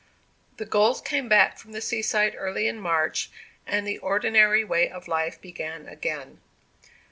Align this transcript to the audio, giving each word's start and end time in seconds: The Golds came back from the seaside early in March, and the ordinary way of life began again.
The 0.57 0.65
Golds 0.65 0.99
came 0.99 1.29
back 1.29 1.59
from 1.59 1.73
the 1.73 1.79
seaside 1.79 2.33
early 2.35 2.67
in 2.67 2.79
March, 2.79 3.29
and 3.67 3.85
the 3.85 3.99
ordinary 3.99 4.63
way 4.65 4.89
of 4.89 5.07
life 5.07 5.39
began 5.39 5.87
again. 5.87 6.41